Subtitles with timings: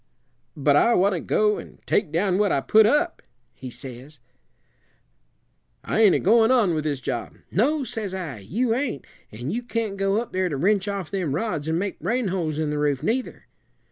[0.57, 3.21] 'But I want to go and take down what I put up,'
[3.53, 4.17] he says;
[5.83, 9.61] 'I ain't a goin' on with this job.' 'No,' says I, 'you ain't; and you
[9.61, 12.79] can't go up there to wrench off them rods and make rain holes in the
[12.79, 13.45] roof, neither.'